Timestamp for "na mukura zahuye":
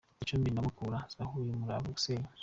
0.51-1.49